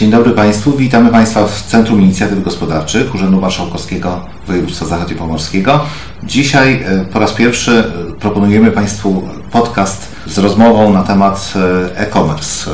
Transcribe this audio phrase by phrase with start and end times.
[0.00, 0.72] Dzień dobry Państwu.
[0.72, 5.80] Witamy Państwa w Centrum Inicjatyw Gospodarczych Urzędu Marszałkowskiego Województwa Zachodniopomorskiego.
[6.22, 12.70] Dzisiaj e, po raz pierwszy e, proponujemy Państwu podcast z rozmową na temat e, e-commerce.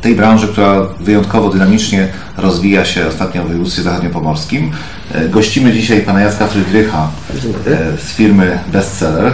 [0.00, 4.70] Tej branży, która wyjątkowo dynamicznie rozwija się ostatnio w województwie zachodniopomorskim.
[5.28, 7.08] Gościmy dzisiaj pana Jacka Frydrycha
[7.98, 9.32] z firmy Bestseller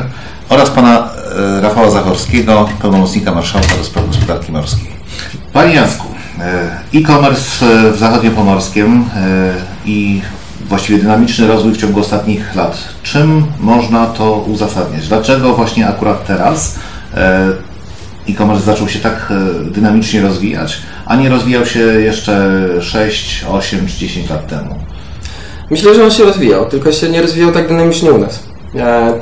[0.49, 1.09] oraz pana
[1.61, 4.89] Rafała Zachorskiego, pełnomocnika marszałka do spraw gospodarki morskiej.
[5.53, 6.16] Panie Jacku,
[6.95, 9.55] e-commerce e, w Zachodniopomorskiem e,
[9.87, 10.21] i
[10.69, 12.89] właściwie dynamiczny rozwój w ciągu ostatnich lat.
[13.03, 15.09] Czym można to uzasadniać?
[15.09, 16.79] Dlaczego właśnie akurat teraz
[18.29, 19.33] e-commerce zaczął się tak
[19.71, 24.79] dynamicznie rozwijać, a nie rozwijał się jeszcze 6, 8 czy 10 lat temu?
[25.71, 28.56] Myślę, że on się rozwijał, tylko się nie rozwijał tak dynamicznie u nas.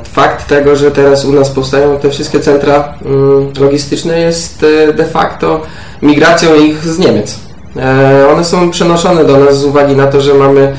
[0.03, 5.61] Fakt tego, że teraz u nas powstają te wszystkie centra mm, logistyczne jest de facto
[6.01, 7.45] migracją ich z Niemiec.
[7.77, 10.73] E, one są przenoszone do nas z uwagi na to, że mamy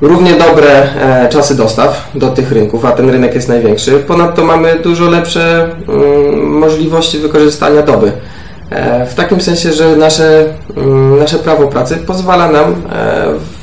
[0.00, 3.92] równie dobre e, czasy dostaw do tych rynków, a ten rynek jest największy.
[3.92, 8.12] Ponadto mamy dużo lepsze mm, możliwości wykorzystania doby.
[8.70, 10.44] E, w takim sensie, że nasze,
[10.76, 12.82] mm, nasze prawo pracy pozwala nam
[13.38, 13.59] w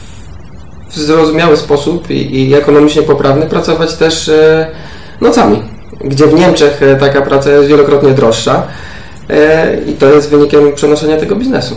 [0.89, 4.31] zrozumiały sposób i, i ekonomicznie poprawny pracować też
[5.21, 5.61] nocami,
[6.01, 8.63] gdzie w Niemczech taka praca jest wielokrotnie droższa.
[9.29, 11.75] E, i to jest wynikiem przenoszenia tego biznesu.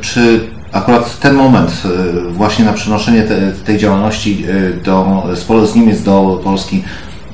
[0.00, 0.40] Czy
[0.72, 5.22] akurat ten moment e, właśnie na przenoszenie te, tej działalności e, do,
[5.66, 6.84] z Niemiec do Polski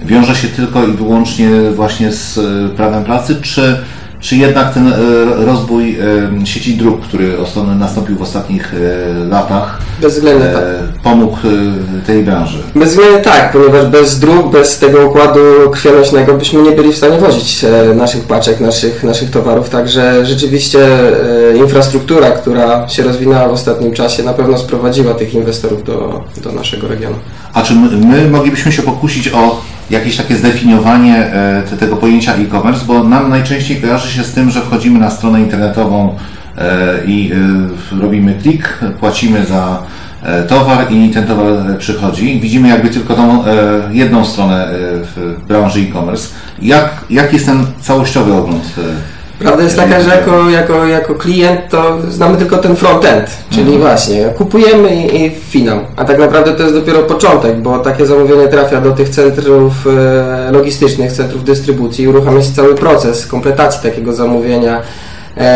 [0.03, 2.41] wiąże się tylko i wyłącznie właśnie z
[2.77, 3.81] prawem pracy, czy
[4.25, 4.95] czy jednak ten e,
[5.45, 5.99] rozwój
[6.43, 7.33] e, sieci dróg, który
[7.79, 10.63] nastąpił w ostatnich e, latach, Bezwzględnie tak.
[11.03, 11.37] pomógł
[12.07, 12.59] tej branży?
[12.75, 15.41] Bezwzględnie tak, ponieważ bez dróg, bez tego układu
[15.73, 17.65] krwionośnego byśmy nie byli w stanie wozić
[17.97, 19.71] naszych paczek, naszych, naszych towarów.
[19.71, 20.79] Także rzeczywiście
[21.57, 26.89] infrastruktura, która się rozwinęła w ostatnim czasie, na pewno sprowadziła tych inwestorów do, do naszego
[26.89, 27.17] regionu.
[27.53, 33.05] A czy my moglibyśmy się pokusić o jakieś takie zdefiniowanie e, tego pojęcia e-commerce, bo
[33.05, 36.17] nam najczęściej kojarzy się z tym, że wchodzimy na stronę internetową
[36.59, 37.33] e, i
[37.93, 39.83] e, robimy klik, płacimy za
[40.49, 42.41] towar i ten towar przychodzi.
[42.41, 43.45] Widzimy jakby tylko tą
[43.91, 46.29] jedną stronę w branży e-commerce.
[46.63, 48.75] Jak, jak jest ten całościowy ogląd
[49.39, 53.81] Prawda jest taka, że jako, jako, jako klient to znamy tylko ten front-end, czyli mhm.
[53.81, 55.79] właśnie kupujemy i, i finał.
[55.97, 60.53] A tak naprawdę to jest dopiero początek, bo takie zamówienie trafia do tych centrów e,
[60.53, 64.83] logistycznych, centrów dystrybucji i uruchamia się cały proces kompletacji takiego zamówienia,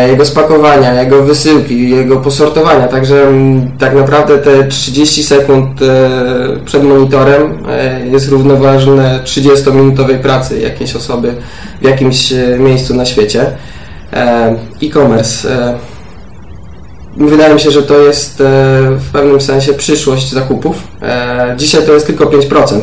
[0.09, 2.87] jego spakowania, jego wysyłki, jego posortowania.
[2.87, 6.09] Także m, tak naprawdę te 30 sekund e,
[6.65, 11.35] przed monitorem e, jest równoważne 30-minutowej pracy jakiejś osoby
[11.81, 13.45] w jakimś e, miejscu na świecie.
[14.13, 15.49] E, e-commerce.
[15.49, 15.77] E,
[17.17, 18.43] wydaje mi się, że to jest
[18.97, 20.87] w pewnym sensie przyszłość zakupów.
[21.57, 22.81] Dzisiaj to jest tylko 5%.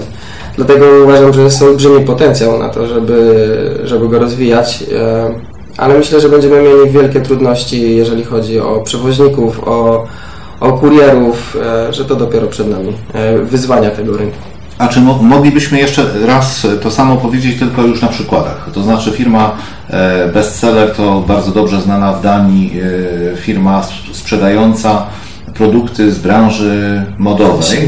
[0.57, 4.84] Dlatego uważam, że jest olbrzymi potencjał na to, żeby, żeby go rozwijać.
[5.76, 10.06] Ale myślę, że będziemy mieli wielkie trudności, jeżeli chodzi o przewoźników, o,
[10.60, 11.56] o kurierów,
[11.91, 12.92] że to dopiero przed nami
[13.42, 14.38] wyzwania tego rynku.
[14.78, 18.69] A czy moglibyśmy jeszcze raz to samo powiedzieć, tylko już na przykładach?
[18.75, 19.56] To znaczy firma
[19.91, 22.81] e, Bestseller to bardzo dobrze znana w Danii
[23.32, 23.82] e, firma
[24.12, 25.06] sprzedająca
[25.54, 27.78] produkty z branży modowej.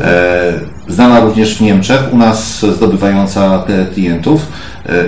[0.00, 3.64] E, znana również w Niemczech, u nas zdobywająca
[3.94, 4.46] klientów.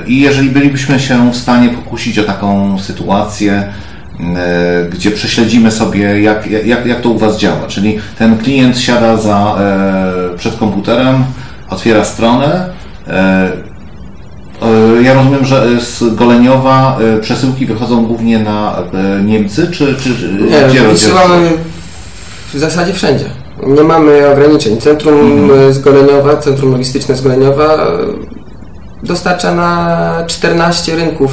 [0.07, 3.73] I jeżeli bylibyśmy się w stanie pokusić o taką sytuację,
[4.21, 7.67] E, gdzie prześledzimy sobie, jak, jak, jak to u Was działa.
[7.69, 11.25] Czyli ten klient siada za, e, przed komputerem,
[11.71, 12.69] otwiera stronę.
[13.09, 13.51] E,
[15.03, 18.77] ja rozumiem, że z Goleniowa przesyłki wychodzą głównie na
[19.25, 20.11] Niemcy, czy, czy
[20.51, 21.51] Nie, gdzie wysyłamy
[22.55, 23.25] w zasadzie wszędzie.
[23.67, 24.81] Nie mamy ograniczeń.
[24.81, 25.73] Centrum mhm.
[25.73, 27.77] z Goleniowa, Centrum Logistyczne z Goleniowa
[29.03, 31.31] dostarcza na 14 rynków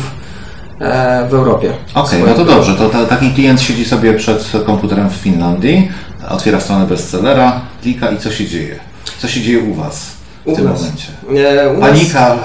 [0.84, 1.73] E, w Europie.
[1.94, 2.75] Okej, okay, no to dobrze.
[2.75, 5.91] To ta, taki klient siedzi sobie przed komputerem w Finlandii,
[6.29, 8.79] otwiera stronę bestsellera, klika i co się dzieje?
[9.17, 10.11] Co się dzieje u Was?
[10.45, 10.81] W u tym nas.
[10.81, 11.07] momencie.
[11.29, 12.35] Nie, Panika.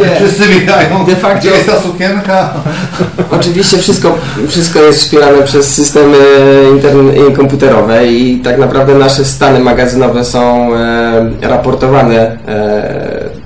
[0.00, 0.16] Nie.
[0.20, 1.04] Wszyscy biegają.
[1.06, 1.38] De facto.
[1.38, 2.50] Gdzie jest ta sukienka?
[3.40, 4.18] Oczywiście wszystko,
[4.48, 6.16] wszystko jest wspierane przez systemy
[6.72, 13.38] interne, komputerowe i tak naprawdę nasze stany magazynowe są e, raportowane e,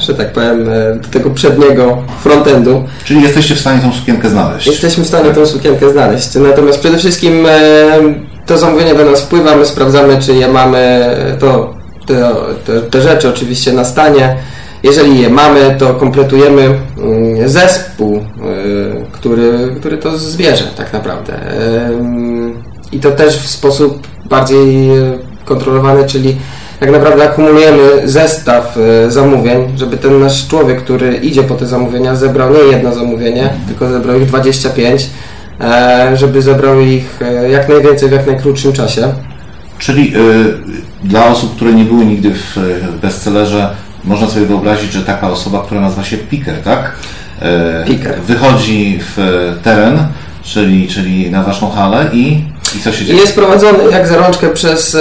[0.00, 2.84] że tak powiem, e, do tego przedniego frontendu.
[3.04, 4.66] Czyli jesteście w stanie tą sukienkę znaleźć?
[4.66, 6.34] Jesteśmy w stanie tą sukienkę znaleźć.
[6.34, 7.50] Natomiast przede wszystkim e,
[8.46, 11.10] to zamówienie do nas wpływa, my sprawdzamy, czy je mamy,
[11.40, 11.74] to,
[12.10, 12.34] te,
[12.66, 14.36] te, te rzeczy oczywiście na stanie.
[14.82, 18.22] Jeżeli je mamy, to kompletujemy mm, zespół, e,
[19.12, 21.40] który, który to zwierzę tak naprawdę.
[22.92, 24.90] I to też w sposób bardziej
[25.44, 26.36] kontrolowany, czyli
[26.80, 28.78] tak naprawdę akumulujemy zestaw
[29.08, 33.88] zamówień, żeby ten nasz człowiek, który idzie po te zamówienia, zebrał nie jedno zamówienie, tylko
[33.88, 35.10] zebrał ich 25,
[35.60, 39.12] e, żeby zebrał ich e, jak najwięcej w jak najkrótszym czasie.
[39.78, 42.56] Czyli y, dla osób, które nie były nigdy w
[43.02, 43.70] bestsellerze,
[44.04, 46.92] można sobie wyobrazić, że taka osoba, która nazywa się picker, tak?
[47.86, 48.20] Picker.
[48.20, 49.18] Wychodzi w
[49.62, 49.98] teren,
[50.42, 52.44] czyli, czyli na waszą halę i
[52.76, 53.20] i co się dzieje?
[53.20, 55.00] Jest prowadzony jak za rączkę przez, e,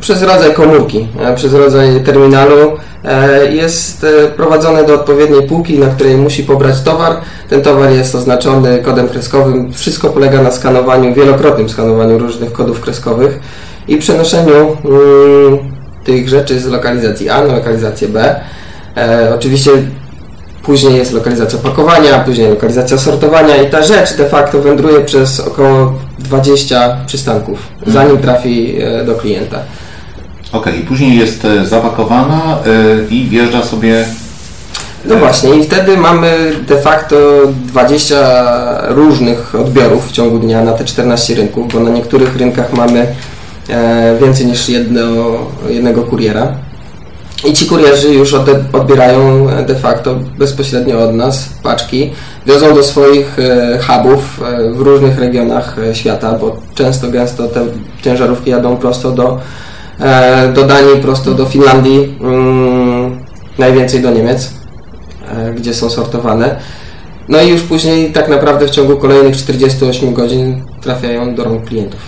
[0.00, 2.76] przez rodzaj komórki, e, przez rodzaj terminalu.
[3.04, 4.06] E, jest
[4.36, 7.16] prowadzony do odpowiedniej półki, na której musi pobrać towar.
[7.48, 9.72] Ten towar jest oznaczony kodem kreskowym.
[9.72, 13.40] Wszystko polega na skanowaniu, wielokrotnym skanowaniu różnych kodów kreskowych
[13.90, 15.58] i przenoszeniu mm,
[16.04, 18.40] tych rzeczy z lokalizacji A na lokalizację B.
[19.34, 19.70] oczywiście
[20.62, 25.94] później jest lokalizacja pakowania, później lokalizacja sortowania i ta rzecz de facto wędruje przez około
[26.18, 27.92] 20 przystanków, mhm.
[27.92, 29.58] zanim trafi e, do klienta.
[30.52, 34.04] Ok, i później jest e, zapakowana e, i wjeżdża sobie.
[35.04, 37.16] No właśnie, i wtedy mamy de facto
[37.64, 38.16] 20
[38.88, 43.06] różnych odbiorów w ciągu dnia na te 14 rynków, bo na niektórych rynkach mamy
[44.20, 45.02] więcej niż jedno,
[45.68, 46.54] jednego kuriera.
[47.44, 48.34] I ci kurierzy już
[48.72, 52.10] odbierają de facto bezpośrednio od nas paczki,
[52.46, 57.66] wiozą do swoich e, hubów e, w różnych regionach e, świata, bo często, gęsto te
[58.02, 59.38] ciężarówki jadą prosto do,
[60.54, 63.24] do Danii, prosto do Finlandii, mm,
[63.58, 64.50] najwięcej do Niemiec,
[65.56, 66.56] gdzie są sortowane.
[67.28, 72.00] No i już później tak naprawdę w ciągu kolejnych 48 godzin trafiają do rąk klientów.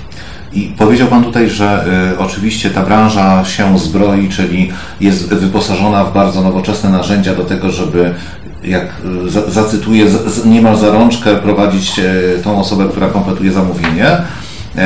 [0.55, 6.15] I powiedział Pan tutaj, że y, oczywiście ta branża się zbroi, czyli jest wyposażona w
[6.15, 8.15] bardzo nowoczesne narzędzia do tego, żeby
[8.65, 8.87] jak
[9.27, 14.11] y, zacytuję, z, niemal za rączkę prowadzić y, tą osobę, która kompletuje zamówienie.
[14.17, 14.79] Y,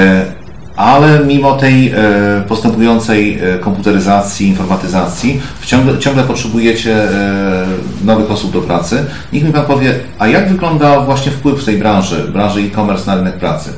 [0.77, 1.95] ale mimo tej
[2.49, 6.97] postępującej komputeryzacji, informatyzacji, ciągle, ciągle potrzebujecie
[8.05, 9.05] nowych osób do pracy.
[9.33, 13.35] Niech mi Pan powie, a jak wygląda właśnie wpływ tej branży, branży e-commerce na rynek
[13.35, 13.71] pracy?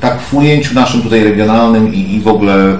[0.00, 2.78] Tak w ujęciu naszym tutaj regionalnym i, i w ogóle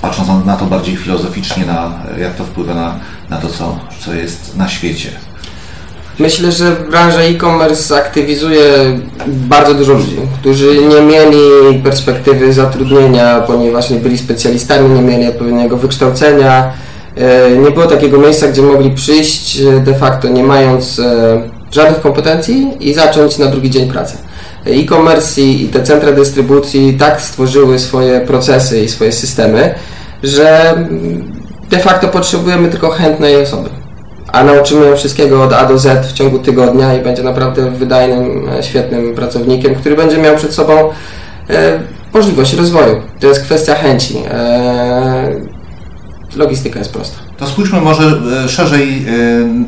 [0.00, 2.94] patrząc na to bardziej filozoficznie, na, jak to wpływa na,
[3.30, 5.08] na to, co, co jest na świecie.
[6.18, 8.62] Myślę, że branża e-commerce aktywizuje
[9.26, 15.76] bardzo dużo ludzi, którzy nie mieli perspektywy zatrudnienia, ponieważ nie byli specjalistami, nie mieli odpowiedniego
[15.76, 16.72] wykształcenia.
[17.16, 22.00] E, nie było takiego miejsca, gdzie mogli przyjść e, de facto nie mając e, żadnych
[22.00, 24.16] kompetencji i zacząć na drugi dzień pracę
[24.64, 29.74] e-commerce i te centra dystrybucji tak stworzyły swoje procesy i swoje systemy,
[30.22, 30.74] że
[31.70, 33.70] de facto potrzebujemy tylko chętnej osoby.
[34.32, 38.48] A nauczymy ją wszystkiego od A do Z w ciągu tygodnia i będzie naprawdę wydajnym,
[38.48, 40.90] e, świetnym pracownikiem, który będzie miał przed sobą
[41.50, 41.80] e,
[42.14, 43.02] możliwość rozwoju.
[43.20, 44.16] To jest kwestia chęci.
[44.30, 45.40] E,
[46.36, 47.18] logistyka jest prosta.
[47.36, 49.12] To spójrzmy może e, szerzej e,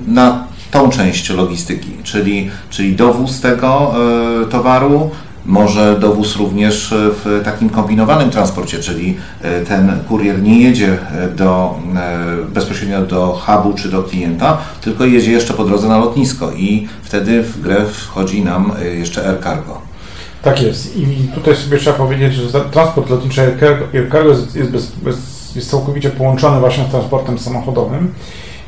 [0.06, 0.44] na
[0.75, 3.94] tą część logistyki, czyli, czyli dowóz tego
[4.43, 5.11] e, towaru,
[5.47, 10.99] może dowóz również w takim kombinowanym transporcie, czyli e, ten kurier nie jedzie
[11.37, 16.53] do, e, bezpośrednio do hubu czy do klienta, tylko jedzie jeszcze po drodze na lotnisko
[16.53, 19.79] i wtedy w grę wchodzi nam jeszcze Air Cargo.
[20.43, 20.97] Tak jest.
[20.97, 25.17] I tutaj sobie trzeba powiedzieć, że transport lotniczy Air Cargo jest, bez, bez,
[25.56, 28.15] jest całkowicie połączony właśnie z transportem samochodowym.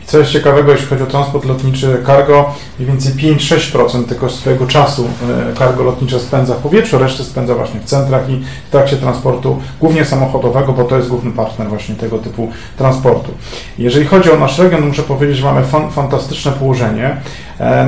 [0.07, 5.09] Co jest ciekawego, jeśli chodzi o transport lotniczy cargo, mniej więcej 5-6% tego swojego czasu
[5.53, 9.61] e, cargo lotnicze spędza w powietrzu, resztę spędza właśnie w centrach i w trakcie transportu,
[9.81, 13.31] głównie samochodowego, bo to jest główny partner właśnie tego typu transportu.
[13.79, 17.17] Jeżeli chodzi o nasz region, muszę powiedzieć, że mamy fan, fantastyczne położenie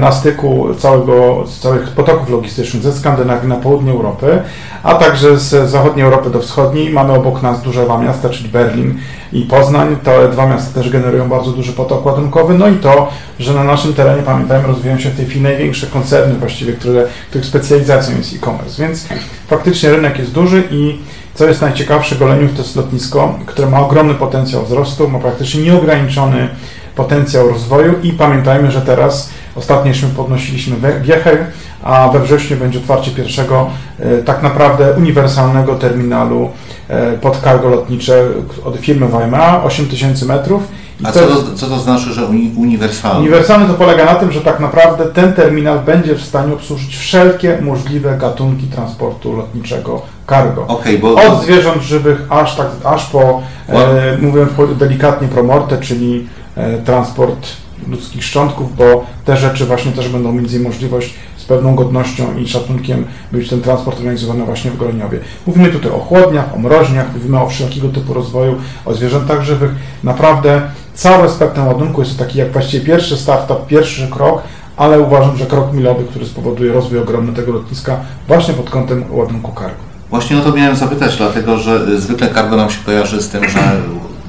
[0.01, 4.43] na styku całego, całych potoków logistycznych ze Skandynawii na południe Europy,
[4.83, 6.91] a także z zachodniej Europy do wschodniej.
[6.91, 8.99] Mamy obok nas duże dwa miasta, czyli Berlin
[9.33, 9.97] i Poznań.
[10.03, 12.59] Te dwa miasta też generują bardzo duży potok ładunkowy.
[12.59, 13.09] No i to,
[13.39, 17.47] że na naszym terenie, pamiętajmy, rozwijają się w tej chwili największe koncerny właściwie, które, których
[17.47, 18.83] specjalizacją jest e-commerce.
[18.83, 19.09] Więc
[19.49, 20.99] faktycznie rynek jest duży i
[21.35, 26.49] co jest najciekawsze, Goleniów to jest lotnisko, które ma ogromny potencjał wzrostu, ma praktycznie nieograniczony
[26.95, 31.47] potencjał rozwoju i pamiętajmy, że teraz ostatniośmy podnosiliśmy Wiechę,
[31.83, 36.51] a we wrześniu będzie otwarcie pierwszego e, tak naprawdę uniwersalnego terminalu
[36.89, 38.25] e, pod cargo lotnicze
[38.65, 40.63] od firmy Weimar, 8000 metrów.
[41.05, 43.21] A co to, co to znaczy, że uni uniwersalny?
[43.21, 47.59] Uniwersalny to polega na tym, że tak naprawdę ten terminal będzie w stanie obsłużyć wszelkie
[47.63, 50.67] możliwe gatunki transportu lotniczego cargo.
[50.67, 51.15] Okay, bo...
[51.15, 57.49] Od zwierząt żywych aż, tak, aż po, e, mówiąc delikatnie, promorte, czyli e, transport
[57.89, 61.15] ludzkich szczątków, bo te rzeczy właśnie też będą mieć możliwość
[61.49, 65.19] pewną godnością i szacunkiem być ten transport organizowany właśnie w Goleniowie.
[65.47, 69.71] Mówimy tutaj o chłodniach, o mroźniach, mówimy o wszelkiego typu rozwoju, o zwierzętach żywych.
[70.05, 70.63] Naprawdę
[70.95, 74.43] całe spektrum ładunku jest taki jak właściwie pierwszy startup, pierwszy krok,
[74.77, 79.53] ale uważam, że krok milowy, który spowoduje rozwój ogromny tego lotniska właśnie pod kątem ładunku
[79.55, 79.89] cargo.
[80.11, 83.83] Właśnie o to miałem zapytać, dlatego że zwykle cargo nam się kojarzy z tym, że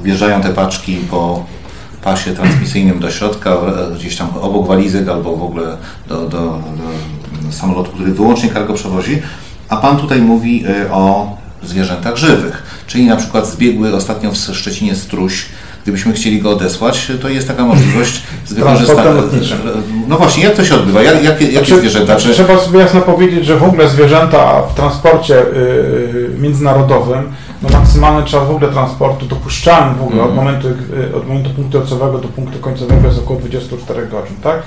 [0.04, 1.44] wjeżdżają te paczki po
[2.04, 3.58] pasie transmisyjnym do środka,
[3.96, 5.78] gdzieś tam obok walizek albo w ogóle
[6.08, 9.22] do, do, do samolotu, który wyłącznie cargo przewozi,
[9.70, 14.96] a Pan tutaj mówi y, o zwierzętach żywych, czyli na przykład zbiegły ostatnio w Szczecinie
[14.96, 15.46] struś,
[15.84, 19.12] gdybyśmy chcieli go odesłać, to jest taka możliwość wykorzystania.
[20.08, 21.04] No właśnie, jak to się odbywa?
[21.04, 22.16] Jak, jakie, jakie znaczy, zwierzęta?
[22.16, 22.34] Czy...
[22.34, 28.48] Trzeba sobie jasno powiedzieć, że w ogóle zwierzęta w transporcie yy, międzynarodowym no maksymalny czas
[28.48, 30.26] w ogóle transportu dopuszczalny w ogóle mm.
[30.26, 30.46] od, mhm.
[30.46, 34.64] momentu, y, od momentu punktu ocowego do punktu końcowego jest około 24 godzin, tak?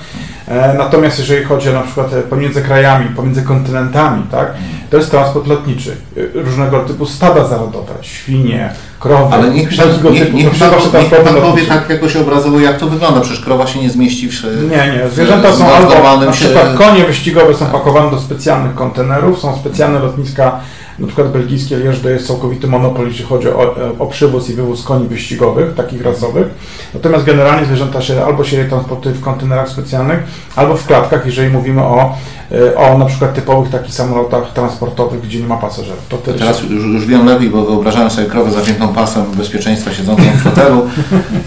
[0.49, 4.49] E, natomiast jeżeli chodzi o na przykład e, pomiędzy krajami, pomiędzy kontynentami, tak?
[4.49, 4.83] Mhm.
[4.91, 5.97] To jest transport lotniczy.
[6.17, 8.71] Y, różnego typu stada zarodowe, świnie,
[9.01, 10.37] krowy, Ale niech, wszelkiego niech, typu.
[10.37, 10.71] Niech, pan,
[11.03, 13.21] niech pan powie tak jakoś obrazowo, jak to wygląda.
[13.21, 15.09] Przecież krowa się nie zmieści w Nie, nie.
[15.13, 20.61] Zwierzęta są albo, na przykład konie wyścigowe są pakowane do specjalnych kontenerów, są specjalne lotniska
[20.99, 25.09] na przykład belgijskie Lierz jest całkowity monopol, jeśli chodzi o, o przywóz i wywóz koni
[25.09, 26.47] wyścigowych, takich rasowych.
[26.95, 30.21] Natomiast generalnie zwierzęta się albo się je transportuje w kontenerach specjalnych,
[30.57, 32.15] albo w klatkach, jeżeli mówimy o,
[32.53, 36.09] e, o na przykład typowych takich samolotach transportowych, gdzie nie ma pasażerów.
[36.09, 40.43] To Teraz już, już wiem lepiej, bo wyobrażałem sobie krowę zapiętą pasem bezpieczeństwa siedzącą w
[40.43, 40.87] fotelu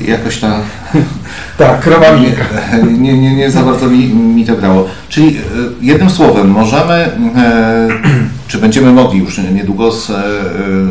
[0.01, 0.61] i jakoś tam...
[1.57, 2.31] tak, krowa nie,
[2.99, 4.85] nie, nie, nie za bardzo mi, mi to grało.
[5.09, 5.41] Czyli e,
[5.81, 7.09] jednym słowem, możemy...
[8.55, 10.15] Czy będziemy mogli już niedługo z e,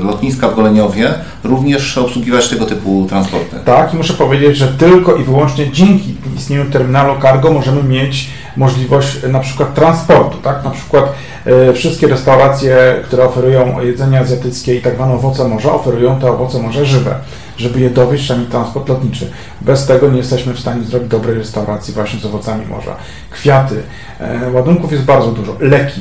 [0.05, 3.57] lotniska w Goleniowie również obsługiwać tego typu transporty?
[3.65, 9.17] Tak, i muszę powiedzieć, że tylko i wyłącznie dzięki istnieniu terminalu cargo możemy mieć możliwość
[9.29, 10.65] na przykład transportu, tak?
[10.65, 11.13] Na przykład
[11.47, 16.63] e, wszystkie restauracje, które oferują jedzenie azjatyckie i tak zwane owoce morza, oferują te owoce
[16.63, 17.15] morza żywe.
[17.57, 19.31] Żeby je dowieść, trzeba mieć transport lotniczy.
[19.61, 22.97] Bez tego nie jesteśmy w stanie zrobić dobrej restauracji właśnie z owocami morza.
[23.31, 23.83] Kwiaty,
[24.21, 26.01] e, ładunków jest bardzo dużo, leki,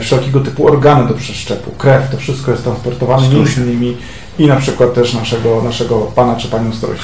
[0.00, 3.96] wszelkiego typu organy do przeszczepu, krew, to wszystko jest transportowane między innymi
[4.38, 6.98] i na przykład też naszego, naszego pana czy panią Struś.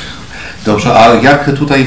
[0.67, 1.87] Dobrze, a jak tutaj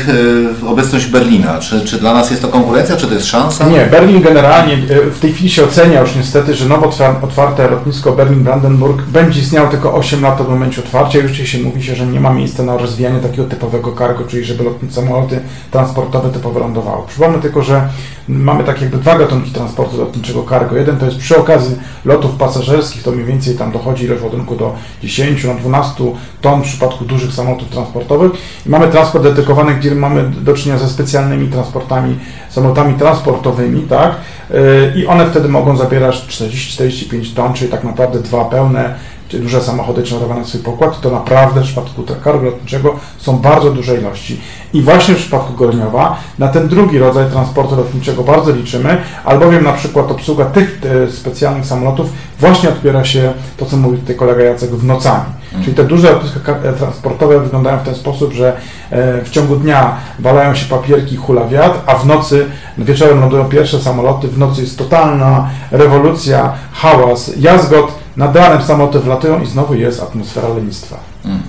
[0.67, 1.59] obecność Berlina?
[1.59, 3.67] Czy, czy dla nas jest to konkurencja, czy to jest szansa?
[3.67, 8.11] Nie, Berlin generalnie e, w tej chwili się ocenia już niestety, że nowo otwarte lotnisko
[8.11, 11.19] Berlin-Brandenburg będzie istniało tylko 8 lat od momentu otwarcia.
[11.19, 14.63] Już się mówi się, że nie ma miejsca na rozwijanie takiego typowego cargo, czyli żeby
[14.89, 15.39] samoloty
[15.71, 17.07] transportowe typowo lądowały.
[17.07, 17.89] Przypomnę tylko, że
[18.27, 20.77] mamy tak jakby dwa gatunki transportu lotniczego cargo.
[20.77, 24.75] Jeden to jest przy okazji lotów pasażerskich, to mniej więcej tam dochodzi ilość ładunku do
[25.03, 26.03] 10, na 12
[26.41, 28.31] ton w przypadku dużych samolotów transportowych
[28.69, 34.11] Mamy transport dedykowany, gdzie mamy do czynienia ze specjalnymi transportami, samolotami transportowymi, tak?
[34.51, 34.55] Y,
[34.95, 38.95] I one wtedy mogą zabierać 40-45 ton, czyli tak naprawdę dwa pełne
[39.29, 43.71] czy duże samochody ciężarowe na swój pokład, to naprawdę w przypadku cargo lotniczego są bardzo
[43.71, 44.41] duże ilości.
[44.73, 49.73] I właśnie w przypadku Gorniowa na ten drugi rodzaj transportu lotniczego bardzo liczymy, albowiem na
[49.73, 52.09] przykład obsługa tych e, specjalnych samolotów
[52.39, 55.38] właśnie odbiera się, to co mówi tutaj kolega Jacek, w nocami.
[55.63, 58.57] Czyli te duże lotniska e, transportowe wyglądają w ten sposób, że
[58.89, 62.45] e, w ciągu dnia walają się papierki, hula wiatr, a w nocy,
[62.77, 69.41] wieczorem lądują pierwsze samoloty, w nocy jest totalna rewolucja, hałas, jazgot, nad ranem samoloty wlatują
[69.41, 70.97] i znowu jest atmosfera lenistwa.
[71.25, 71.39] Mm.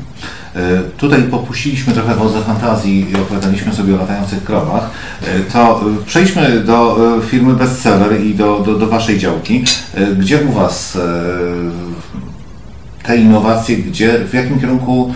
[0.57, 4.91] E, tutaj popuściliśmy trochę wodze fantazji i opowiadaliśmy sobie o latających krowach.
[5.53, 9.65] To przejdźmy do firmy Bestseller i do, do, do Waszej działki.
[10.19, 10.99] Gdzie u Was
[13.03, 15.15] te innowacje, gdzie, w jakim kierunku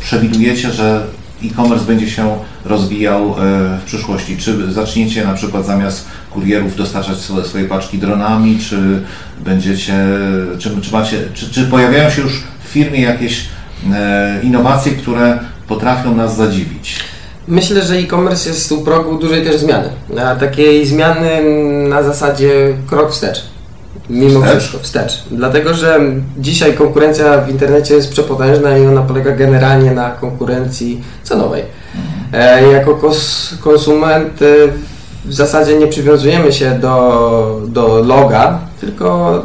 [0.00, 1.06] przewidujecie, że
[1.44, 3.34] e-commerce będzie się rozwijał
[3.80, 4.36] w przyszłości?
[4.36, 9.02] Czy zaczniecie na przykład zamiast kurierów dostarczać swoje, swoje paczki dronami, czy
[9.44, 9.94] będziecie,
[10.58, 13.44] czy, czy, macie, czy, czy pojawiają się już w firmie jakieś
[13.92, 17.00] e, innowacje, które potrafią nas zadziwić?
[17.48, 19.88] Myślę, że e-commerce jest u progu dużej też zmiany.
[20.20, 21.42] A takiej zmiany
[21.88, 22.50] na zasadzie
[22.86, 23.51] krok wstecz.
[24.12, 24.58] Mimo wstecz?
[24.58, 25.22] wszystko, wstecz.
[25.30, 26.00] Dlatego, że
[26.38, 31.64] dzisiaj konkurencja w internecie jest przepotężna i ona polega generalnie na konkurencji cenowej.
[32.32, 32.68] Mhm.
[32.68, 34.46] E, jako kos, konsument e,
[35.24, 39.42] w zasadzie nie przywiązujemy się do, do loga, tylko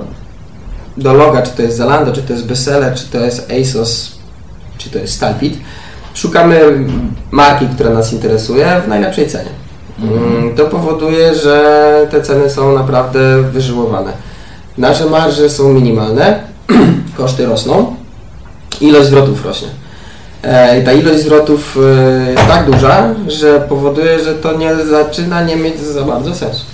[0.98, 4.18] do loga, czy to jest Zalando, czy to jest Bestseller, czy to jest ASOS,
[4.78, 5.58] czy to jest Stalpit.
[6.14, 6.60] Szukamy
[7.32, 9.50] marki, która nas interesuje w najlepszej cenie.
[10.02, 10.56] Mhm.
[10.56, 14.27] To powoduje, że te ceny są naprawdę wyżyłowane.
[14.78, 16.40] Nasze marże są minimalne,
[17.18, 17.96] koszty rosną,
[18.82, 19.68] ilość zwrotów rośnie.
[20.42, 21.78] E, ta ilość zwrotów
[22.30, 26.66] jest tak duża, że powoduje, że to nie zaczyna nie mieć za bardzo sensu.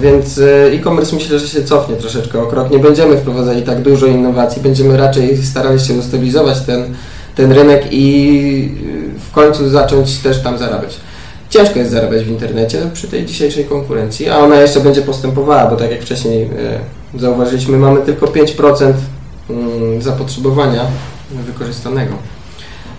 [0.00, 2.70] Więc e, e-commerce myślę, że się cofnie troszeczkę o krok.
[2.70, 6.94] Nie będziemy wprowadzali tak dużo innowacji, będziemy raczej starali się ustabilizować ten,
[7.34, 8.74] ten rynek i
[9.30, 10.96] w końcu zacząć też tam zarabiać.
[11.50, 15.76] Ciężko jest zarabiać w internecie przy tej dzisiejszej konkurencji, a ona jeszcze będzie postępowała, bo
[15.76, 16.48] tak jak wcześniej e,
[17.18, 18.92] zauważyliśmy, mamy tylko 5%
[19.50, 20.84] mm, zapotrzebowania
[21.46, 22.14] wykorzystanego.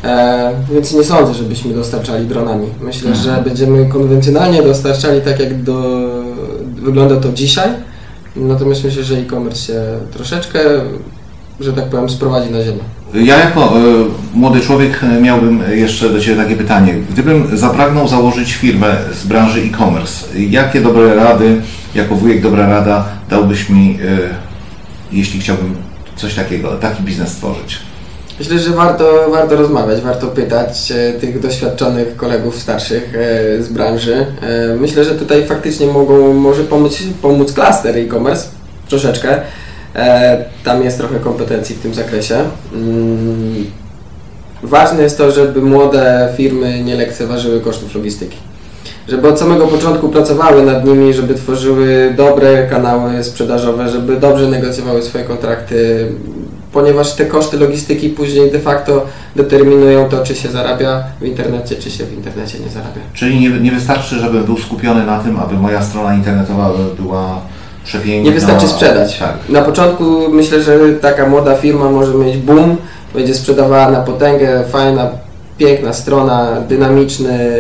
[0.03, 2.67] E, więc nie sądzę, żebyśmy dostarczali dronami.
[2.81, 3.25] Myślę, mhm.
[3.25, 5.99] że będziemy konwencjonalnie dostarczali tak, jak do,
[6.75, 7.69] wygląda to dzisiaj.
[8.35, 10.59] Natomiast myślę, że e-commerce się troszeczkę,
[11.59, 12.83] że tak powiem, sprowadzi na ziemię.
[13.13, 16.93] Ja jako y, młody człowiek miałbym jeszcze do Ciebie takie pytanie.
[17.09, 21.61] Gdybym zapragnął założyć firmę z branży e-commerce, jakie dobre rady,
[21.95, 24.29] jako wujek dobra rada dałbyś mi, y,
[25.11, 25.75] jeśli chciałbym
[26.15, 27.79] coś takiego, taki biznes stworzyć?
[28.39, 34.25] Myślę, że warto, warto rozmawiać, warto pytać e, tych doświadczonych kolegów starszych e, z branży.
[34.41, 38.47] E, myślę, że tutaj faktycznie mogą, może pomóc, pomóc klaster e-commerce
[38.89, 39.41] troszeczkę.
[40.63, 42.35] Tam jest trochę kompetencji w tym zakresie.
[42.73, 43.65] Mm,
[44.63, 48.37] ważne jest to, żeby młode firmy nie lekceważyły kosztów logistyki.
[49.07, 55.03] Żeby od samego początku pracowały nad nimi, żeby tworzyły dobre kanały sprzedażowe, żeby dobrze negocjowały
[55.03, 56.07] swoje kontrakty,
[56.71, 61.91] ponieważ te koszty logistyki później de facto determinują to, czy się zarabia w internecie, czy
[61.91, 63.01] się w internecie nie zarabia.
[63.13, 67.41] Czyli nie, nie wystarczy, żebym był skupiony na tym, aby moja strona internetowa była
[68.23, 69.19] Nie wystarczy sprzedać.
[69.19, 69.33] Tak.
[69.49, 72.77] Na początku myślę, że taka młoda firma może mieć boom,
[73.13, 75.09] będzie sprzedawała na potęgę, fajna,
[75.57, 77.55] piękna strona, dynamiczny,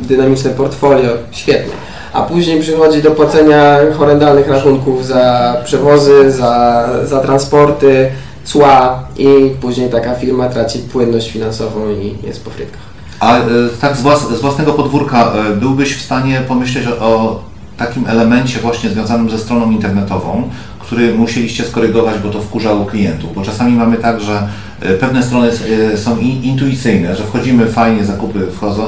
[0.00, 1.72] dynamiczne portfolio, świetnie
[2.12, 8.10] a później przychodzi do płacenia horrendalnych rachunków za przewozy, za, za transporty,
[8.44, 12.80] cła i później taka firma traci płynność finansową i jest po frytkach.
[13.20, 13.42] A e,
[13.80, 17.40] tak z, włas, z własnego podwórka e, byłbyś w stanie pomyśleć o
[17.80, 23.42] takim elemencie właśnie związanym ze stroną internetową, który musieliście skorygować, bo to wkurzało klientów, bo
[23.42, 24.48] czasami mamy tak, że
[24.80, 25.50] e, pewne strony
[25.96, 28.82] są intuicyjne, że wchodzimy fajnie, zakupy wchodzą,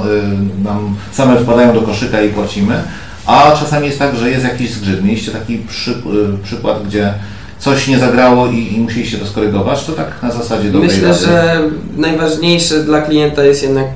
[0.65, 2.83] nam same wpadają do koszyka i płacimy,
[3.27, 5.05] a czasami jest tak, że jest jakiś zgrzyt.
[5.05, 5.95] Mieliście taki przy,
[6.43, 7.15] przykład, gdzie
[7.59, 11.21] coś nie zagrało i, i musieliście to skorygować, to tak na zasadzie dobrej Myślę, rady.
[11.21, 11.61] że
[11.97, 13.89] najważniejsze dla klienta jest jednak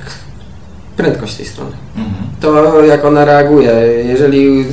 [0.96, 1.72] prędkość tej strony.
[1.96, 2.25] Mhm.
[2.40, 3.72] To jak ona reaguje.
[4.04, 4.64] Jeżeli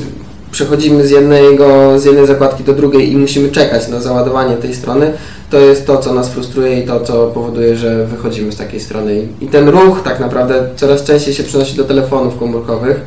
[0.52, 5.13] przechodzimy z, jednego, z jednej zakładki do drugiej i musimy czekać na załadowanie tej strony,
[5.49, 9.28] to jest to, co nas frustruje i to, co powoduje, że wychodzimy z takiej strony.
[9.41, 13.02] I ten ruch tak naprawdę coraz częściej się przenosi do telefonów komórkowych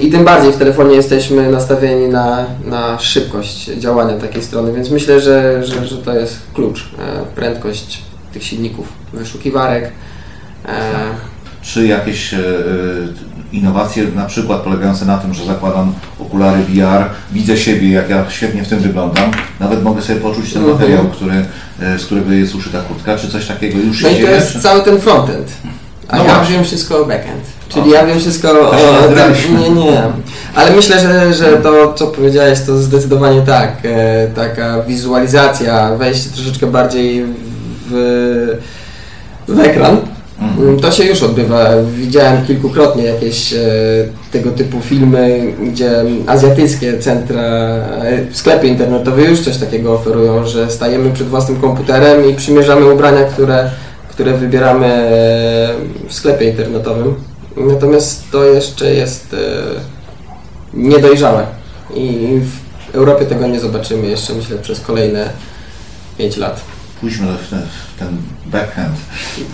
[0.00, 5.20] i tym bardziej w telefonie jesteśmy nastawieni na, na szybkość działania takiej strony, więc myślę,
[5.20, 6.90] że, że, że to jest klucz.
[6.98, 9.92] E, prędkość tych silników, wyszukiwarek.
[10.66, 10.70] E,
[11.62, 12.38] Czy jakieś e,
[13.54, 18.62] innowacje, na przykład polegające na tym, że zakładam okulary VR, widzę siebie, jak ja świetnie
[18.62, 20.80] w tym wyglądam, nawet mogę sobie poczuć ten mhm.
[20.80, 21.44] materiał, który,
[21.98, 24.10] z którego jest uszyta kurtka, czy coś takiego już się?
[24.10, 24.60] No i to jest czy...
[24.60, 25.52] cały ten frontend.
[26.08, 26.54] A no ja właśnie.
[26.54, 27.44] wiem wszystko o backend.
[27.68, 28.74] Czyli ja wiem wszystko o...
[29.60, 30.02] nie, nie.
[30.54, 33.76] Ale myślę, że, że to, co powiedziałeś, to zdecydowanie tak.
[33.84, 37.24] E, taka wizualizacja, wejście troszeczkę bardziej
[37.90, 38.58] w,
[39.48, 40.13] w ekran.
[40.40, 40.80] Mhm.
[40.80, 41.70] To się już odbywa.
[41.96, 43.58] Widziałem kilkukrotnie jakieś e,
[44.32, 51.10] tego typu filmy, gdzie azjatyckie centra, e, sklepy internetowe już coś takiego oferują, że stajemy
[51.10, 53.70] przed własnym komputerem i przymierzamy ubrania, które,
[54.08, 55.10] które wybieramy
[56.08, 57.14] w sklepie internetowym.
[57.56, 59.36] Natomiast to jeszcze jest e,
[60.74, 61.46] niedojrzałe
[61.94, 65.30] i w Europie tego nie zobaczymy jeszcze myślę przez kolejne
[66.18, 66.73] 5 lat.
[67.04, 68.96] Pójdźmy w ten, w ten backhand.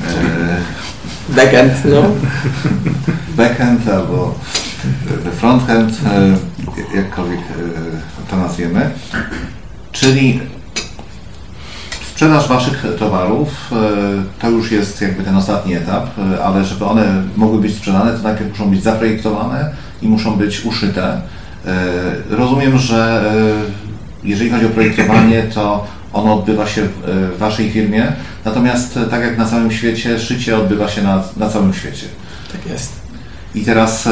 [0.09, 2.03] E, backhand, no.
[3.37, 4.35] backhand albo
[5.33, 7.41] fronthand, e, jakkolwiek
[8.31, 8.91] to nazwiemy.
[9.93, 10.41] Czyli
[12.11, 13.77] Sprzedaż Waszych towarów e,
[14.41, 18.23] to już jest jakby ten ostatni etap, e, ale żeby one mogły być sprzedane, to
[18.23, 19.71] najpierw muszą być zaprojektowane
[20.03, 21.21] i muszą być uszyte.
[21.67, 21.85] E,
[22.31, 23.25] rozumiem, że
[24.25, 28.13] jeżeli chodzi o projektowanie, to ono odbywa się w Waszej firmie,
[28.45, 32.07] natomiast tak jak na całym świecie, szycie odbywa się na, na całym świecie.
[32.53, 32.93] Tak jest.
[33.55, 34.09] I teraz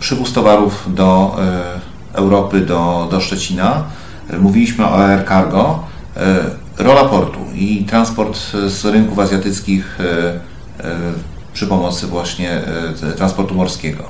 [0.00, 1.36] przywóz towarów do
[2.12, 3.84] Europy, do, do Szczecina.
[4.40, 5.84] Mówiliśmy o Air Cargo
[6.78, 10.04] rola portu i transport z rynków azjatyckich e,
[10.84, 10.96] e,
[11.52, 14.04] przy pomocy właśnie e, transportu morskiego.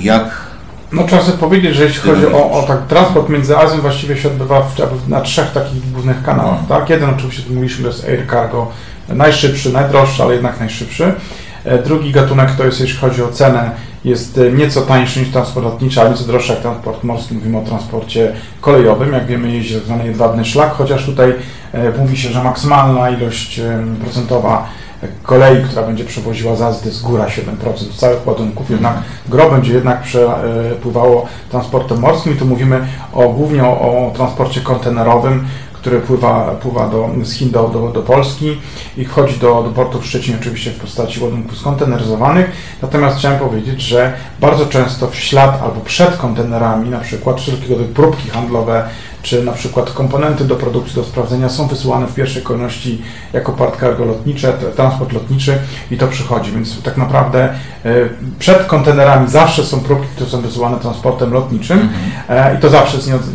[0.00, 0.47] Jak
[0.92, 4.28] no trzeba sobie powiedzieć, że jeśli chodzi o, o tak, transport między Azją, właściwie się
[4.28, 6.50] odbywa w, na trzech takich głównych kanałach.
[6.50, 6.66] Hmm.
[6.68, 6.90] Tak?
[6.90, 8.70] Jeden oczywiście, tu mówiliśmy, to jest Air Cargo,
[9.08, 11.12] najszybszy, najdroższy, ale jednak najszybszy.
[11.84, 13.70] Drugi gatunek to jest, jeśli chodzi o cenę,
[14.04, 17.34] jest nieco tańszy niż transport lotniczy, a nieco droższy jak transport morski.
[17.34, 19.12] Mówimy o transporcie kolejowym.
[19.12, 21.34] Jak wiemy, jeździ tak zwany jedwabny szlak, chociaż tutaj
[21.98, 23.60] mówi się, że maksymalna ilość
[24.00, 24.68] procentowa
[25.22, 28.94] kolei, która będzie przewoziła zazdy z góra 7% całych ładunków, jednak
[29.28, 35.46] gro będzie jednak przepływało transportem morskim i tu mówimy o, głównie o, o transporcie kontenerowym,
[35.72, 38.60] który pływa, pływa do, z Chin do, do, do Polski
[38.96, 42.50] i wchodzi do, do portu w Szczecinie oczywiście w postaci ładunków skonteneryzowanych.
[42.82, 47.94] Natomiast chciałem powiedzieć, że bardzo często w ślad albo przed kontenerami, na przykład wszelkiego rodzaju
[47.94, 48.88] próbki handlowe,
[49.22, 53.02] czy na przykład komponenty do produkcji, do sprawdzenia są wysyłane w pierwszej kolejności
[53.32, 55.58] jako part cargo lotnicze, transport lotniczy
[55.90, 57.44] i to przychodzi, więc tak naprawdę
[57.84, 57.92] e,
[58.38, 61.98] przed kontenerami zawsze są próbki, które są wysyłane transportem lotniczym mhm.
[62.28, 63.34] E, i to zawsze jest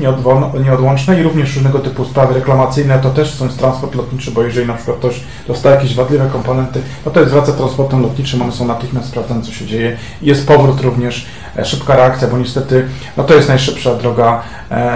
[0.66, 4.74] nieodłączne i również różnego typu sprawy reklamacyjne to też są transport lotniczy, bo jeżeli na
[4.74, 9.08] przykład ktoś dostaje jakieś wadliwe komponenty, no to jest wraca transportem lotniczym, one są natychmiast
[9.08, 9.98] sprawdzane, co się dzieje.
[10.22, 11.26] Jest powrót również,
[11.58, 14.42] e, szybka reakcja, bo niestety no to jest najszybsza droga,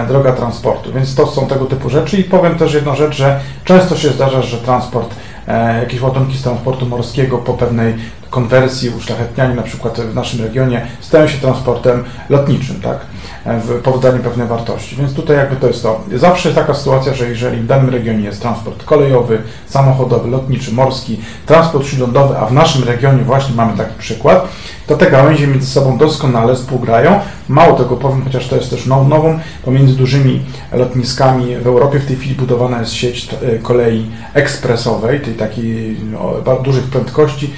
[0.08, 0.92] droga transportu.
[0.92, 4.42] Więc to są tego typu rzeczy i powiem też jedną rzecz, że często się zdarza,
[4.42, 5.14] że transport,
[5.48, 7.94] e, jakieś ładunki z transportu morskiego po pewnej
[8.30, 12.98] konwersji, uszlachetnianiu na przykład w naszym regionie stają się transportem lotniczym, tak,
[13.46, 14.96] w powodzeniu pewnej wartości.
[14.96, 16.00] Więc tutaj jakby to jest to.
[16.14, 21.86] Zawsze taka sytuacja, że jeżeli w danym regionie jest transport kolejowy, samochodowy, lotniczy, morski, transport
[21.86, 24.48] śródlądowy, a w naszym regionie właśnie mamy taki przykład,
[24.86, 27.20] to te gałęzie między sobą doskonale współgrają.
[27.48, 32.06] Mało tego powiem, chociaż to jest też now, nową, pomiędzy dużymi lotniskami w Europie w
[32.06, 37.50] tej chwili budowana jest sieć e, kolei ekspresowej, tej takiej no, dużych prędkości,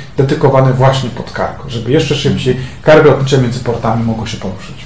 [0.72, 4.76] właśnie pod cargo, żeby jeszcze szybciej cargo lotnicze między portami mogło się poruszyć.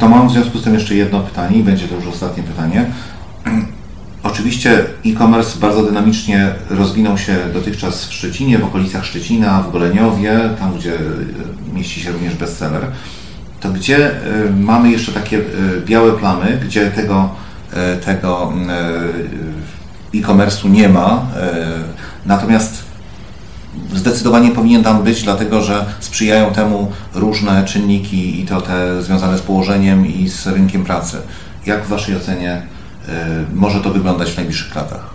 [0.00, 2.86] To mam w związku z tym jeszcze jedno pytanie i będzie to już ostatnie pytanie.
[4.22, 10.78] Oczywiście e-commerce bardzo dynamicznie rozwinął się dotychczas w Szczecinie, w okolicach Szczecina, w Goleniowie, tam
[10.78, 11.00] gdzie e,
[11.74, 12.82] mieści się również bestseller.
[13.60, 14.14] To gdzie e,
[14.60, 15.42] mamy jeszcze takie e,
[15.86, 17.30] białe plamy, gdzie tego,
[18.04, 18.52] tego
[20.14, 21.26] e-commerce'u nie ma,
[22.26, 22.83] natomiast
[23.94, 29.42] zdecydowanie powinien tam być, dlatego że sprzyjają temu różne czynniki i to te związane z
[29.42, 31.16] położeniem i z rynkiem pracy.
[31.66, 32.62] Jak w Waszej ocenie
[33.08, 35.14] E, może to wyglądać w najbliższych latach?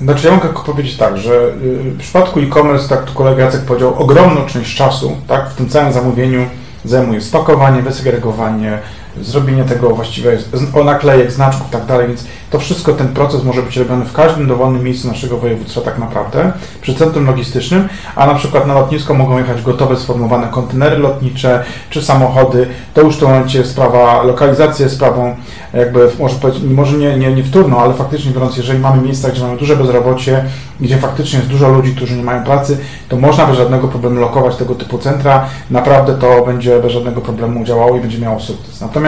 [0.00, 3.94] Znaczy ja mogę powiedzieć tak, że y, w przypadku e-commerce, tak tu kolega Jacek powiedział,
[4.02, 6.46] ogromną część czasu tak, w tym całym zamówieniu
[6.84, 8.78] zajmuje spakowanie, wysegregowanie,
[9.20, 10.38] zrobienie tego właściwie
[10.74, 14.12] o naklejek, znaczków i tak dalej, więc to wszystko, ten proces może być robiony w
[14.12, 19.14] każdym dowolnym miejscu naszego województwa tak naprawdę, przy centrum logistycznym, a na przykład na lotnisko
[19.14, 22.66] mogą jechać gotowe, sformowane kontenery lotnicze czy samochody.
[22.94, 25.36] To już w tym momencie sprawa, lokalizacji jest sprawą
[25.74, 26.36] jakby, może,
[26.70, 30.44] może nie, nie, nie wtórną, ale faktycznie biorąc, jeżeli mamy miejsca, gdzie mamy duże bezrobocie,
[30.80, 34.56] gdzie faktycznie jest dużo ludzi, którzy nie mają pracy, to można bez żadnego problemu lokować
[34.56, 35.46] tego typu centra.
[35.70, 38.80] Naprawdę to będzie bez żadnego problemu działało i będzie miało sukces.
[38.80, 38.99] Natomiast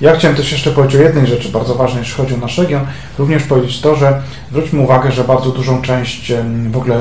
[0.00, 2.86] ja chciałem też jeszcze powiedzieć o jednej rzeczy bardzo ważnej, jeśli chodzi o nasz region,
[3.18, 6.32] również powiedzieć to, że zwróćmy uwagę, że bardzo dużą część
[6.70, 6.98] w ogóle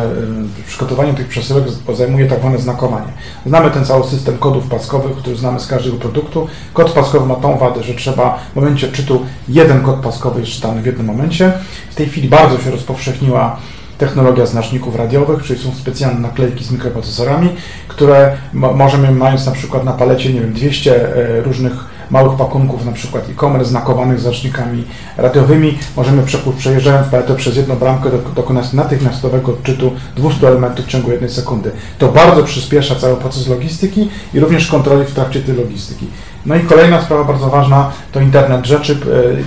[0.58, 3.14] w przygotowaniu tych przesyłek zajmuje tak zwane znakowanie.
[3.46, 6.48] Znamy ten cały system kodów paskowych, który znamy z każdego produktu.
[6.74, 10.82] Kod paskowy ma tą wadę, że trzeba w momencie odczytu jeden kod paskowy jest czytany
[10.82, 11.54] w jednym momencie.
[11.92, 13.58] W tej chwili bardzo się rozpowszechniła
[13.98, 17.50] technologia znaczników radiowych, czyli są specjalne naklejki z mikroprocesorami,
[17.88, 22.92] które możemy, mając na przykład na palecie, nie wiem, 200 e, różnych małych pakunków, na
[22.92, 24.84] przykład e-commerce znakowanych znacznikami
[25.18, 26.24] radiowymi, możemy
[26.58, 31.72] przejeżdżając paletę przez jedną bramkę dokonać natychmiastowego odczytu 200 elementów w ciągu jednej sekundy.
[31.98, 36.08] To bardzo przyspiesza cały proces logistyki i również kontroli w trakcie tej logistyki.
[36.50, 38.98] No i kolejna sprawa bardzo ważna to internet rzeczy.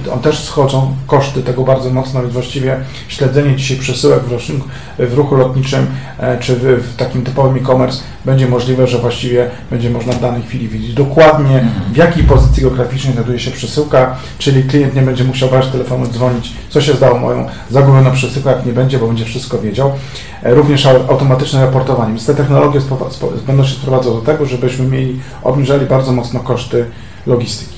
[0.07, 2.77] E, on też schodzą koszty tego bardzo mocno, więc właściwie
[3.09, 4.53] śledzenie dzisiaj przesyłek w, ruchu,
[4.99, 5.87] w ruchu lotniczym
[6.19, 10.43] e, czy w, w takim typowym e-commerce będzie możliwe, że właściwie będzie można w danej
[10.43, 15.49] chwili widzieć dokładnie w jakiej pozycji geograficznej znajduje się przesyłka, czyli klient nie będzie musiał
[15.49, 19.59] brać telefonu, dzwonić, co się zdało moją zagubioną przesyłkę, jak nie będzie, bo będzie wszystko
[19.59, 19.93] wiedział.
[20.43, 22.12] E, również automatyczne raportowanie.
[22.12, 22.81] Więc te technologie
[23.47, 26.87] będą się sprowadzać do tego, żebyśmy mieli, obniżali bardzo mocno koszty
[27.26, 27.76] logistyki.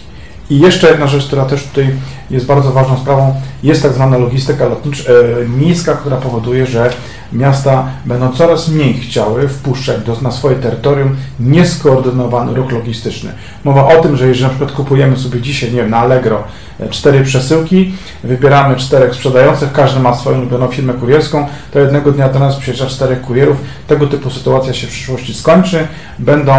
[0.51, 1.95] I jeszcze jedna rzecz, która też tutaj
[2.31, 6.91] jest bardzo ważną sprawą, jest tak zwana logistyka lotnicza, e, miejska, która powoduje, że
[7.35, 13.33] miasta będą coraz mniej chciały wpuszczać do, na swoje terytorium nieskoordynowany ruch logistyczny.
[13.65, 16.45] Mowa o tym, że jeżeli na przykład kupujemy sobie dzisiaj, nie wiem, na Allegro
[16.81, 17.93] e, cztery przesyłki,
[18.25, 22.87] wybieramy czterech sprzedających, każdy ma swoją ulubioną firmę kurierską, to jednego dnia do nas przyjeżdża
[22.87, 25.87] czterech kurierów, tego typu sytuacja się w przyszłości skończy,
[26.19, 26.55] będą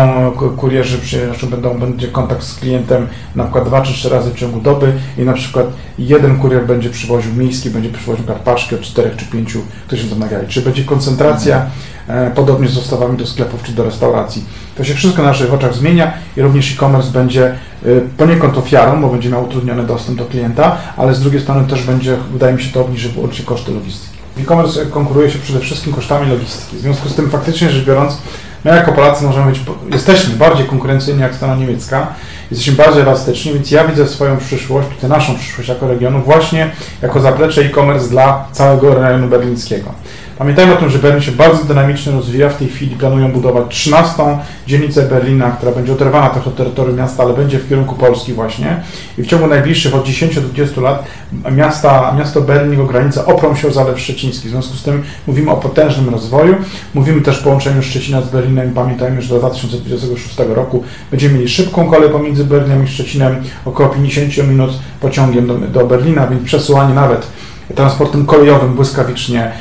[0.58, 4.62] kurierzy, znaczy będą, będzie kontakt z klientem na przykład dwa czy trzy razy w ciągu
[4.62, 5.68] doby i na przykład
[6.00, 10.48] jeden kurier będzie przywoził miejski, będzie przywoził karpaczki od czterech czy pięciu, którzy się zamawiali.
[10.48, 11.66] Czy będzie koncentracja,
[12.08, 14.46] e, podobnie z dostawami do sklepów czy do restauracji.
[14.78, 19.10] To się wszystko na naszych oczach zmienia i również e-commerce będzie y, poniekąd ofiarą, bo
[19.10, 22.74] będzie miał utrudniony dostęp do klienta, ale z drugiej strony też będzie, wydaje mi się,
[22.74, 24.18] to obniży wyłącznie koszty logistyki.
[24.40, 26.78] E-commerce konkuruje się przede wszystkim kosztami logistyki.
[26.78, 28.18] W związku z tym faktycznie rzecz biorąc,
[28.66, 32.08] my jako Polacy możemy być, jesteśmy bardziej konkurencyjni jak strona niemiecka,
[32.52, 37.20] jesteśmy bardziej elastyczni, więc ja widzę swoją przyszłość, tę naszą przyszłość jako regionu właśnie jako
[37.20, 39.92] zaplecze e-commerce dla całego rejonu berlińskiego.
[40.38, 42.50] Pamiętajmy o tym, że Berlin się bardzo dynamicznie rozwija.
[42.50, 44.24] W tej chwili planują budować 13
[44.68, 48.82] dzielnicę Berlina, która będzie oderwana trochę od terytorium miasta, ale będzie w kierunku Polski właśnie.
[49.18, 51.04] I w ciągu najbliższych od 10 do 20 lat
[51.52, 54.48] miasta, miasto Berlin, jego granice oprą się o Zalew Szczeciński.
[54.48, 56.56] W związku z tym mówimy o potężnym rozwoju.
[56.94, 58.74] Mówimy też o połączeniu Szczecina z Berlinem.
[58.74, 64.50] Pamiętajmy, że do 2026 roku będziemy mieli szybką kolej pomiędzy Berlinem i Szczecinem, około 50
[64.50, 67.28] minut pociągiem do, do Berlina, więc przesyłanie nawet
[67.76, 69.52] transportem kolejowym błyskawicznie,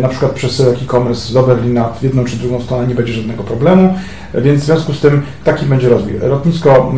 [0.00, 3.94] na przykład przesyłek e-commerce do Berlina w jedną czy drugą stronę nie będzie żadnego problemu,
[4.34, 6.12] więc w związku z tym taki będzie rozwój.
[6.22, 6.92] Lotnisko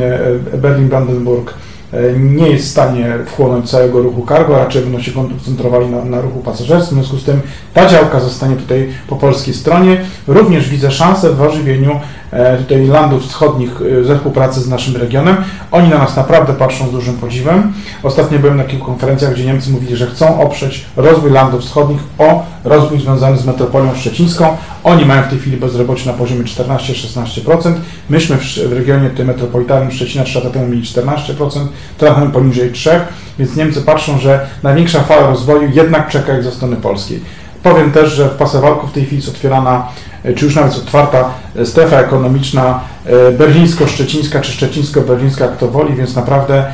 [0.53, 1.72] e, Berlin-Brandenburg e,
[2.19, 6.39] nie jest w stanie wchłonąć całego ruchu cargo, raczej będą się koncentrowali na, na ruchu
[6.39, 7.41] pasażerskim, w związku z tym
[7.75, 10.01] ta działka zostanie tutaj po polskiej stronie.
[10.27, 12.01] Również widzę szansę w ożywieniu
[12.33, 15.37] E, tutaj landów wschodnich e, ze współpracy z naszym regionem.
[15.71, 17.73] Oni na nas naprawdę patrzą z dużym podziwem.
[18.03, 22.47] Ostatnio byłem na kilku konferencjach, gdzie Niemcy mówili, że chcą oprzeć rozwój landów wschodnich o
[22.65, 24.57] rozwój związany z metropolią szczecińską.
[24.85, 27.75] Oni mają w tej chwili bezrobocie na poziomie 14-16%.
[28.11, 31.67] Myśmy w, regionie tym metropolitalnym Szczecina 3 lata temu mieli 14%,
[31.99, 33.01] trochę poniżej 3%,
[33.39, 37.21] więc Niemcy patrzą, że największa fala rozwoju jednak czeka ich ze strony polskiej.
[37.63, 39.89] Powiem też, że w Pasewalku w tej chwili jest otwierana
[40.25, 46.17] E, czy już nawet otwarta e, strefa ekonomiczna e, berlińsko-szczecińska, czy szczecińsko-berlińska, kto woli, więc
[46.17, 46.65] naprawdę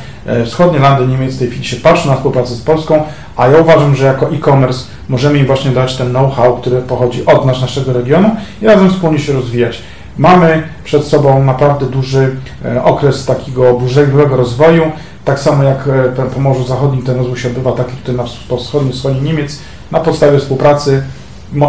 [0.45, 3.03] wschodnie landy Niemiec w tej chwili się patrzy na współpracę z Polską,
[3.39, 7.45] a ja uważam, że jako e-commerce możemy im właśnie dać ten know-how, który pochodzi od
[7.45, 8.29] nas, naszego regionu
[8.61, 9.81] i razem wspólnie się rozwijać.
[10.17, 12.35] Mamy przed sobą naprawdę duży
[12.83, 14.91] okres takiego burzliwego rozwoju,
[15.25, 15.89] tak samo jak
[16.33, 18.23] po Morzu Zachodnim ten rozwój się odbywa, tak tutaj na
[18.57, 19.59] wschodniej wschodniej Niemiec,
[19.91, 21.03] na podstawie współpracy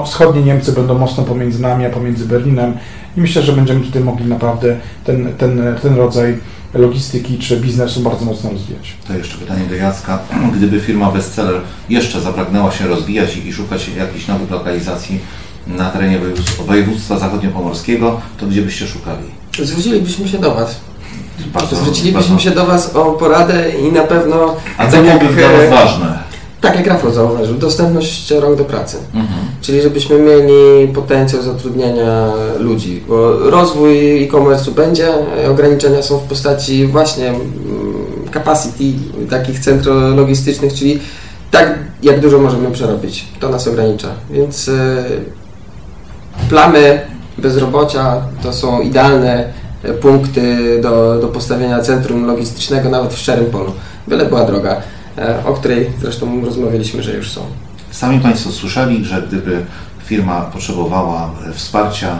[0.04, 2.78] wschodnie Niemcy będą mocno pomiędzy nami, a pomiędzy Berlinem.
[3.16, 6.38] I myślę, że będziemy tutaj mogli naprawdę ten, ten, ten rodzaj
[6.74, 8.96] logistyki czy biznesu bardzo mocno rozwijać.
[9.08, 10.18] To jeszcze pytanie do Jacka.
[10.56, 15.18] Gdyby firma Bestseller jeszcze zapragnęła się rozwijać i szukać jakichś nowych lokalizacji
[15.66, 16.20] na terenie
[16.66, 19.24] województwa zachodniopomorskiego, to gdzie byście szukali?
[19.62, 20.76] Zwrócilibyśmy się do Was.
[21.54, 22.44] Bardzo, Zwrócilibyśmy bardzo.
[22.44, 24.56] się do Was o poradę i na pewno...
[24.78, 26.29] A co tak byłoby dla Was e, ważne?
[26.90, 28.96] Rafał zauważył, dostępność rąk do pracy.
[29.14, 29.40] Mhm.
[29.60, 35.08] Czyli żebyśmy mieli potencjał zatrudniania ludzi, bo rozwój e-commerce będzie,
[35.50, 37.40] ograniczenia są w postaci właśnie mm,
[38.34, 38.84] capacity
[39.30, 41.00] takich centrów logistycznych, czyli
[41.50, 43.24] tak jak dużo możemy przerobić.
[43.40, 44.08] To nas ogranicza.
[44.30, 45.04] Więc y,
[46.48, 47.00] plamy
[47.38, 49.52] bezrobocia to są idealne
[50.00, 53.72] punkty do, do postawienia centrum logistycznego nawet w szczerym polu.
[54.08, 54.82] Byle była droga.
[55.18, 57.40] E, o której zresztą rozmawialiśmy, że już są.
[57.90, 59.64] Sami Państwo słyszeli, że gdyby
[60.04, 62.18] firma potrzebowała e, wsparcia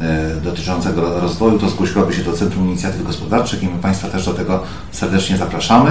[0.00, 4.34] e, dotyczącego rozwoju, to zgłosiłaby się do Centrum Inicjatyw Gospodarczych i my Państwa też do
[4.34, 5.90] tego serdecznie zapraszamy.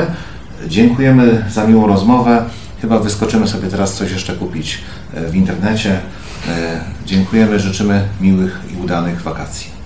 [0.68, 2.46] Dziękujemy za miłą rozmowę.
[2.82, 4.82] Chyba wyskoczymy sobie teraz coś jeszcze kupić
[5.14, 6.00] w internecie.
[7.06, 9.81] Dziękujemy, życzymy miłych i udanych wakacji.